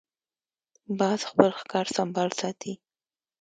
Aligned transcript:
باز 0.99 1.19
خپل 1.29 1.49
ښکار 1.59 1.85
سمبال 1.95 2.29
ساتي 2.39 2.73